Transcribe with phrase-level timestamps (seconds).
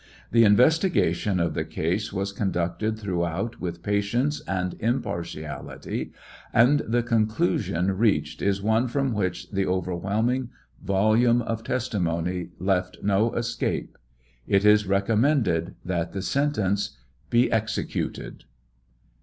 [0.31, 6.11] The investigation of the case was conducted throughout with patience and impartiality,
[6.51, 10.49] and the conclusion reached is one from which the overwhelming
[10.83, 13.95] volume of testimony left no escape.
[14.47, 16.97] It is recommended that the sentence
[17.29, 18.45] be executed.